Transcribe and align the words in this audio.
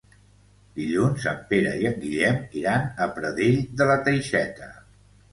Dilluns 0.77 1.25
en 1.31 1.41
Pere 1.51 1.73
i 1.81 1.85
en 1.89 1.99
Guillem 2.05 2.39
iran 2.61 2.87
a 3.05 3.07
Pradell 3.19 3.59
de 3.83 3.87
la 3.91 3.99
Teixeta. 4.09 4.71